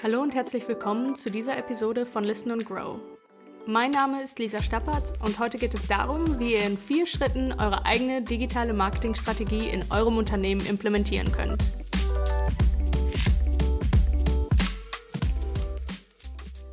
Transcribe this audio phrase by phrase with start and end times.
[0.00, 3.00] Hallo und herzlich willkommen zu dieser Episode von Listen and Grow.
[3.66, 7.52] Mein Name ist Lisa Stappert und heute geht es darum, wie ihr in vier Schritten
[7.52, 11.64] eure eigene digitale Marketingstrategie in eurem Unternehmen implementieren könnt.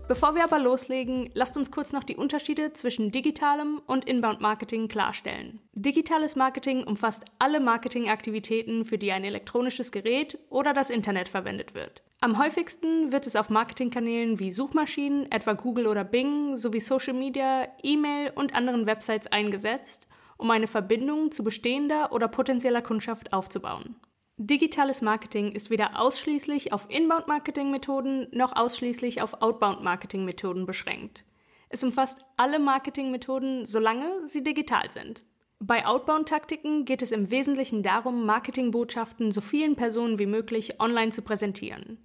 [0.08, 5.60] Bevor wir aber loslegen, lasst uns kurz noch die Unterschiede zwischen digitalem und Inbound-Marketing klarstellen.
[5.74, 12.04] Digitales Marketing umfasst alle Marketingaktivitäten, für die ein elektronisches Gerät oder das Internet verwendet wird.
[12.22, 17.68] Am häufigsten wird es auf Marketingkanälen wie Suchmaschinen, etwa Google oder Bing, sowie Social Media,
[17.82, 23.96] E-Mail und anderen Websites eingesetzt, um eine Verbindung zu bestehender oder potenzieller Kundschaft aufzubauen.
[24.38, 31.24] Digitales Marketing ist weder ausschließlich auf Inbound-Marketing-Methoden noch ausschließlich auf Outbound-Marketing-Methoden beschränkt.
[31.70, 35.26] Es umfasst alle Marketing-Methoden, solange sie digital sind.
[35.60, 41.22] Bei Outbound-Taktiken geht es im Wesentlichen darum, Marketingbotschaften so vielen Personen wie möglich online zu
[41.22, 41.98] präsentieren.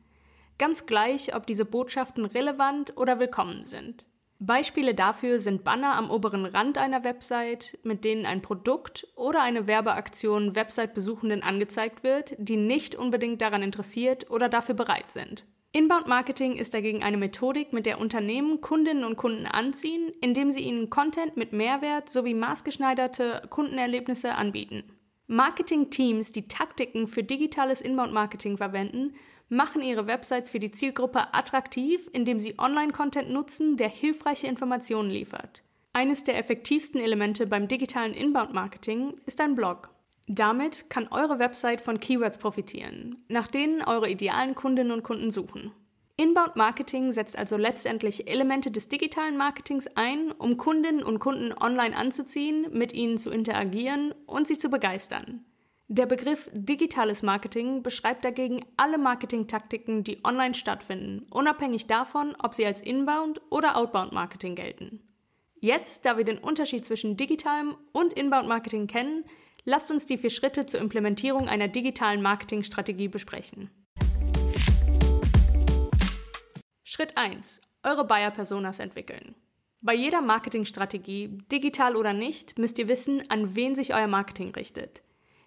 [0.56, 4.04] Ganz gleich, ob diese Botschaften relevant oder willkommen sind.
[4.42, 9.66] Beispiele dafür sind Banner am oberen Rand einer Website, mit denen ein Produkt oder eine
[9.66, 15.44] Werbeaktion Website-Besuchenden angezeigt wird, die nicht unbedingt daran interessiert oder dafür bereit sind.
[15.72, 20.60] Inbound Marketing ist dagegen eine Methodik, mit der Unternehmen Kundinnen und Kunden anziehen, indem sie
[20.60, 24.84] ihnen Content mit Mehrwert sowie maßgeschneiderte Kundenerlebnisse anbieten.
[25.30, 29.14] Marketing-Teams, die Taktiken für digitales Inbound-Marketing verwenden,
[29.48, 35.62] machen ihre Websites für die Zielgruppe attraktiv, indem sie Online-Content nutzen, der hilfreiche Informationen liefert.
[35.92, 39.90] Eines der effektivsten Elemente beim digitalen Inbound-Marketing ist ein Blog.
[40.26, 45.70] Damit kann eure Website von Keywords profitieren, nach denen eure idealen Kundinnen und Kunden suchen.
[46.20, 51.96] Inbound Marketing setzt also letztendlich Elemente des digitalen Marketings ein, um Kundinnen und Kunden online
[51.96, 55.46] anzuziehen, mit ihnen zu interagieren und sie zu begeistern.
[55.88, 62.66] Der Begriff digitales Marketing beschreibt dagegen alle Marketingtaktiken, die online stattfinden, unabhängig davon, ob sie
[62.66, 65.00] als Inbound oder Outbound Marketing gelten.
[65.58, 69.24] Jetzt, da wir den Unterschied zwischen digitalem und Inbound Marketing kennen,
[69.64, 73.70] lasst uns die vier Schritte zur Implementierung einer digitalen Marketingstrategie besprechen.
[76.92, 77.60] Schritt 1.
[77.84, 79.36] Eure Buyer-Personas entwickeln.
[79.80, 85.04] Bei jeder Marketingstrategie, digital oder nicht, müsst ihr wissen, an wen sich euer Marketing richtet.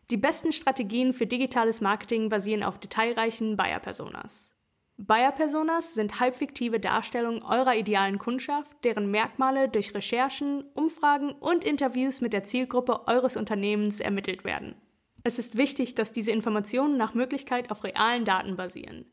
[0.09, 4.53] Die besten Strategien für digitales Marketing basieren auf detailreichen Buyer-Personas.
[4.95, 12.31] Buyer-Personas sind halbfiktive Darstellungen eurer idealen Kundschaft, deren Merkmale durch Recherchen, Umfragen und Interviews mit
[12.31, 14.75] der Zielgruppe eures Unternehmens ermittelt werden.
[15.23, 19.11] Es ist wichtig, dass diese Informationen nach Möglichkeit auf realen Daten basieren.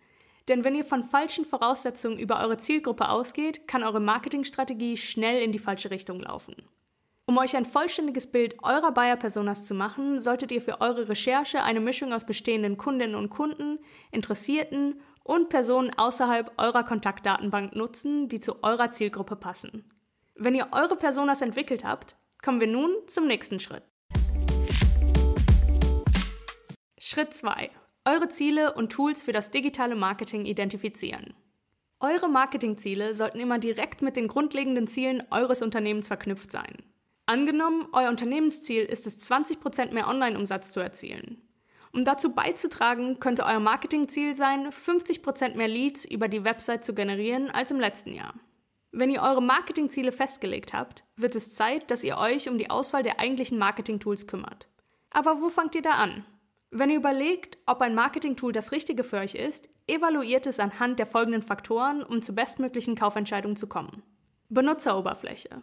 [0.48, 5.52] Denn wenn ihr von falschen Voraussetzungen über eure Zielgruppe ausgeht, kann eure Marketingstrategie schnell in
[5.52, 6.56] die falsche Richtung laufen.
[7.26, 11.78] Um euch ein vollständiges Bild eurer Buyer-Personas zu machen, solltet ihr für eure Recherche eine
[11.78, 13.78] Mischung aus bestehenden Kundinnen und Kunden,
[14.10, 19.88] Interessierten und Personen außerhalb eurer Kontaktdatenbank nutzen, die zu eurer Zielgruppe passen.
[20.34, 23.84] Wenn ihr eure Personas entwickelt habt, kommen wir nun zum nächsten Schritt.
[26.98, 27.70] Schritt 2
[28.04, 31.34] eure Ziele und Tools für das digitale Marketing identifizieren.
[32.00, 36.78] Eure Marketingziele sollten immer direkt mit den grundlegenden Zielen eures Unternehmens verknüpft sein.
[37.26, 41.42] Angenommen, euer Unternehmensziel ist es, 20% mehr Online-Umsatz zu erzielen.
[41.92, 47.50] Um dazu beizutragen, könnte euer Marketingziel sein, 50% mehr Leads über die Website zu generieren
[47.50, 48.34] als im letzten Jahr.
[48.92, 53.02] Wenn ihr eure Marketingziele festgelegt habt, wird es Zeit, dass ihr euch um die Auswahl
[53.02, 54.68] der eigentlichen Marketing-Tools kümmert.
[55.10, 56.24] Aber wo fangt ihr da an?
[56.70, 61.06] Wenn ihr überlegt, ob ein Marketing-Tool das Richtige für euch ist, evaluiert es anhand der
[61.06, 64.02] folgenden Faktoren, um zur bestmöglichen Kaufentscheidung zu kommen.
[64.50, 65.62] Benutzeroberfläche.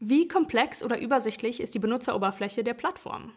[0.00, 3.32] Wie komplex oder übersichtlich ist die Benutzeroberfläche der Plattform?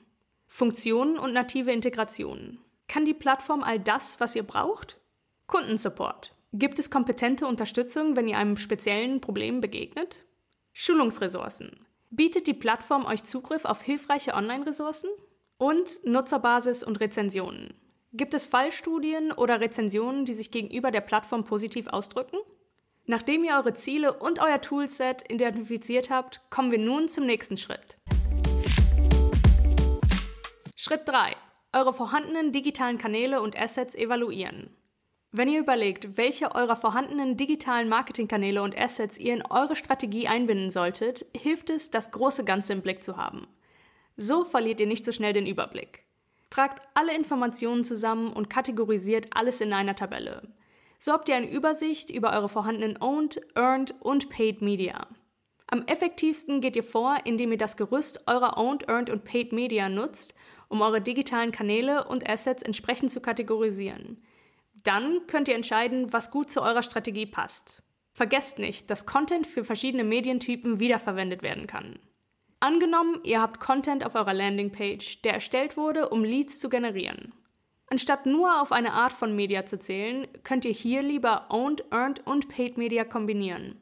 [0.47, 2.59] Funktionen und native Integrationen.
[2.87, 4.99] Kann die Plattform all das, was ihr braucht?
[5.47, 6.33] Kundensupport.
[6.53, 10.25] Gibt es kompetente Unterstützung, wenn ihr einem speziellen Problem begegnet?
[10.71, 11.85] Schulungsressourcen.
[12.09, 15.09] Bietet die Plattform euch Zugriff auf hilfreiche Online-Ressourcen?
[15.57, 17.73] Und Nutzerbasis und Rezensionen.
[18.11, 22.37] Gibt es Fallstudien oder Rezensionen, die sich gegenüber der Plattform positiv ausdrücken?
[23.05, 27.97] Nachdem ihr eure Ziele und euer Toolset identifiziert habt, kommen wir nun zum nächsten Schritt.
[30.75, 31.35] Schritt 3.
[31.73, 34.69] Eure vorhandenen digitalen Kanäle und Assets evaluieren.
[35.31, 40.69] Wenn ihr überlegt, welche eurer vorhandenen digitalen Marketingkanäle und Assets ihr in eure Strategie einbinden
[40.69, 43.47] solltet, hilft es, das große Ganze im Blick zu haben.
[44.17, 46.03] So verliert ihr nicht so schnell den Überblick.
[46.49, 50.53] Tragt alle Informationen zusammen und kategorisiert alles in einer Tabelle.
[50.99, 55.07] So habt ihr eine Übersicht über eure vorhandenen Owned, Earned und Paid Media.
[55.67, 59.89] Am effektivsten geht ihr vor, indem ihr das Gerüst eurer Owned, Earned und Paid Media
[59.89, 60.35] nutzt,
[60.69, 64.23] um eure digitalen Kanäle und Assets entsprechend zu kategorisieren.
[64.83, 67.81] Dann könnt ihr entscheiden, was gut zu eurer Strategie passt.
[68.11, 71.99] Vergesst nicht, dass Content für verschiedene Medientypen wiederverwendet werden kann.
[72.63, 77.33] Angenommen, ihr habt Content auf eurer Landingpage, der erstellt wurde, um Leads zu generieren.
[77.87, 82.25] Anstatt nur auf eine Art von Media zu zählen, könnt ihr hier lieber Owned, Earned
[82.25, 83.81] und Paid Media kombinieren.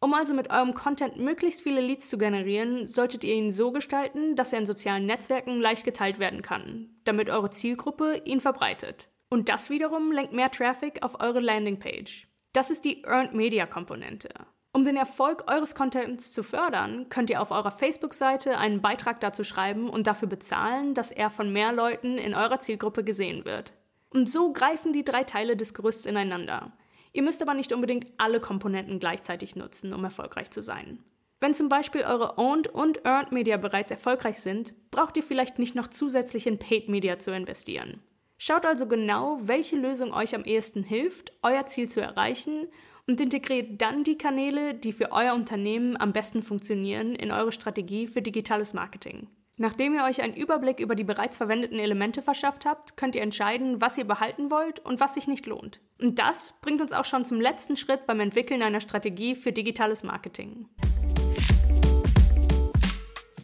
[0.00, 4.36] Um also mit eurem Content möglichst viele Leads zu generieren, solltet ihr ihn so gestalten,
[4.36, 9.10] dass er in sozialen Netzwerken leicht geteilt werden kann, damit eure Zielgruppe ihn verbreitet.
[9.28, 12.26] Und das wiederum lenkt mehr Traffic auf eure Landingpage.
[12.54, 14.30] Das ist die Earned Media Komponente.
[14.74, 19.44] Um den Erfolg eures Contents zu fördern, könnt ihr auf eurer Facebook-Seite einen Beitrag dazu
[19.44, 23.72] schreiben und dafür bezahlen, dass er von mehr Leuten in eurer Zielgruppe gesehen wird.
[24.10, 26.72] Und so greifen die drei Teile des Gerüsts ineinander.
[27.12, 30.98] Ihr müsst aber nicht unbedingt alle Komponenten gleichzeitig nutzen, um erfolgreich zu sein.
[31.38, 35.76] Wenn zum Beispiel eure Owned und Earned Media bereits erfolgreich sind, braucht ihr vielleicht nicht
[35.76, 38.02] noch zusätzlich in Paid Media zu investieren.
[38.38, 42.66] Schaut also genau, welche Lösung euch am ehesten hilft, euer Ziel zu erreichen
[43.06, 48.06] und integriert dann die Kanäle, die für euer Unternehmen am besten funktionieren, in eure Strategie
[48.06, 49.28] für digitales Marketing.
[49.56, 53.80] Nachdem ihr euch einen Überblick über die bereits verwendeten Elemente verschafft habt, könnt ihr entscheiden,
[53.80, 55.80] was ihr behalten wollt und was sich nicht lohnt.
[56.00, 60.02] Und das bringt uns auch schon zum letzten Schritt beim Entwickeln einer Strategie für digitales
[60.02, 60.68] Marketing.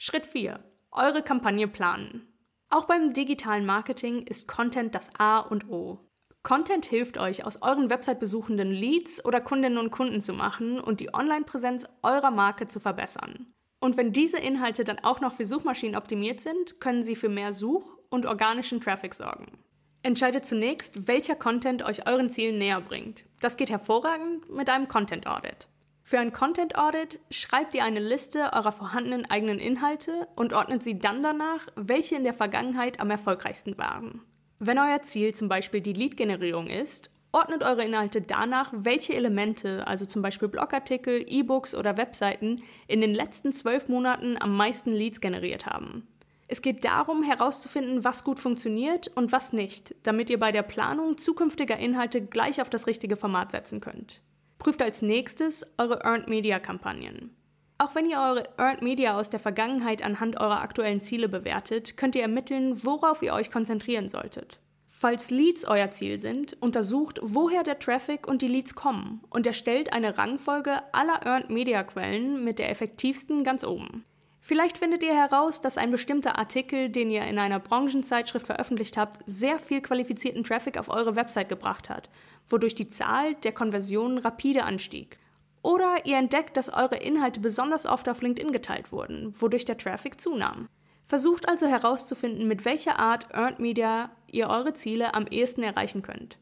[0.01, 0.59] Schritt 4.
[0.91, 2.27] Eure Kampagne planen.
[2.71, 6.10] Auch beim digitalen Marketing ist Content das A und O.
[6.43, 11.13] Content hilft euch, aus euren Website-besuchenden Leads oder Kundinnen und Kunden zu machen und die
[11.13, 13.47] Online-Präsenz eurer Marke zu verbessern.
[13.79, 17.53] Und wenn diese Inhalte dann auch noch für Suchmaschinen optimiert sind, können sie für mehr
[17.53, 19.59] Such- und organischen Traffic sorgen.
[20.03, 23.27] Entscheidet zunächst, welcher Content euch euren Zielen näher bringt.
[23.41, 25.69] Das geht hervorragend mit einem Content Audit.
[26.03, 30.99] Für ein Content Audit schreibt ihr eine Liste eurer vorhandenen eigenen Inhalte und ordnet sie
[30.99, 34.23] dann danach, welche in der Vergangenheit am erfolgreichsten waren.
[34.63, 40.05] Wenn euer Ziel zum Beispiel die Lead-Generierung ist, ordnet eure Inhalte danach, welche Elemente, also
[40.05, 45.65] zum Beispiel Blogartikel, E-Books oder Webseiten, in den letzten zwölf Monaten am meisten Leads generiert
[45.65, 46.07] haben.
[46.47, 51.17] Es geht darum, herauszufinden, was gut funktioniert und was nicht, damit ihr bei der Planung
[51.17, 54.21] zukünftiger Inhalte gleich auf das richtige Format setzen könnt.
[54.59, 57.35] Prüft als nächstes eure Earned Media Kampagnen.
[57.81, 62.15] Auch wenn ihr eure Earned Media aus der Vergangenheit anhand eurer aktuellen Ziele bewertet, könnt
[62.15, 64.61] ihr ermitteln, worauf ihr euch konzentrieren solltet.
[64.87, 69.95] Falls Leads euer Ziel sind, untersucht, woher der Traffic und die Leads kommen und erstellt
[69.95, 74.05] eine Rangfolge aller Earned Media Quellen mit der effektivsten ganz oben.
[74.41, 79.23] Vielleicht findet ihr heraus, dass ein bestimmter Artikel, den ihr in einer Branchenzeitschrift veröffentlicht habt,
[79.25, 82.11] sehr viel qualifizierten Traffic auf eure Website gebracht hat,
[82.47, 85.19] wodurch die Zahl der Konversionen rapide anstieg.
[85.63, 90.21] Oder ihr entdeckt, dass eure Inhalte besonders oft auf LinkedIn geteilt wurden, wodurch der Traffic
[90.21, 90.69] zunahm.
[91.07, 96.39] Versucht also herauszufinden, mit welcher Art Earned Media ihr eure Ziele am ehesten erreichen könnt.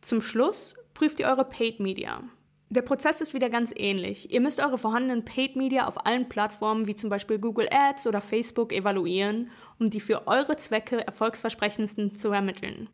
[0.00, 2.22] Zum Schluss prüft ihr eure Paid Media.
[2.68, 4.30] Der Prozess ist wieder ganz ähnlich.
[4.30, 8.20] Ihr müsst eure vorhandenen Paid Media auf allen Plattformen wie zum Beispiel Google Ads oder
[8.20, 9.50] Facebook evaluieren,
[9.80, 12.88] um die für eure Zwecke erfolgsversprechendsten zu ermitteln.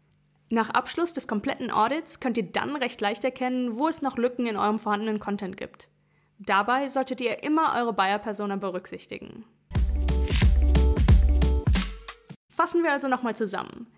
[0.48, 4.46] Nach Abschluss des kompletten Audits könnt ihr dann recht leicht erkennen, wo es noch Lücken
[4.46, 5.88] in eurem vorhandenen Content gibt.
[6.38, 9.44] Dabei solltet ihr immer eure Buyer-Persona berücksichtigen.
[12.48, 13.88] Fassen wir also nochmal zusammen.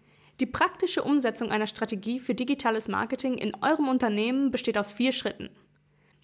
[0.41, 5.51] Die praktische Umsetzung einer Strategie für digitales Marketing in eurem Unternehmen besteht aus vier Schritten.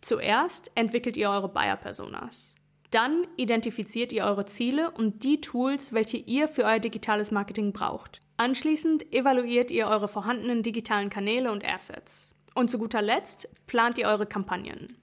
[0.01, 2.55] Zuerst entwickelt ihr eure Buyer-Personas.
[2.91, 8.21] Dann identifiziert ihr eure Ziele und die Tools, welche ihr für euer digitales Marketing braucht.
[8.37, 12.35] Anschließend evaluiert ihr eure vorhandenen digitalen Kanäle und Assets.
[12.55, 14.97] Und zu guter Letzt plant ihr eure Kampagnen.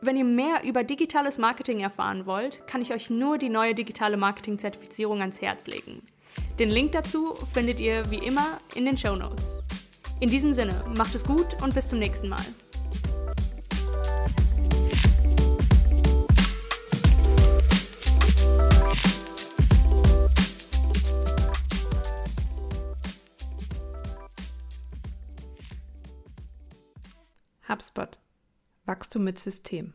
[0.00, 4.16] Wenn ihr mehr über digitales Marketing erfahren wollt, kann ich euch nur die neue digitale
[4.16, 6.02] Marketing-Zertifizierung ans Herz legen.
[6.58, 9.62] Den Link dazu findet ihr wie immer in den Show Notes.
[10.20, 12.44] In diesem Sinne, macht es gut und bis zum nächsten Mal.
[28.90, 29.94] Wachstum mit System.